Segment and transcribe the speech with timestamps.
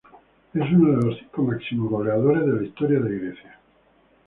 [0.55, 3.59] Es uno de los cinco máximos goleadores de la historia de Grecia.